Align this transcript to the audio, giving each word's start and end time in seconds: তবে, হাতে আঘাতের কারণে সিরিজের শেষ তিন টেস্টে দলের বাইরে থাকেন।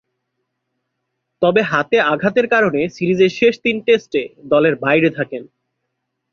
তবে, 1.41 1.61
হাতে 1.61 1.97
আঘাতের 2.11 2.47
কারণে 2.47 2.81
সিরিজের 2.89 3.29
শেষ 3.29 3.53
তিন 3.59 3.77
টেস্টে 3.81 4.21
দলের 4.43 4.75
বাইরে 4.75 5.09
থাকেন। 5.09 5.43